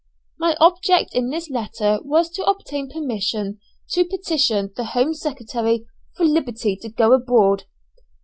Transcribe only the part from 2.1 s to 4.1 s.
to obtain permission to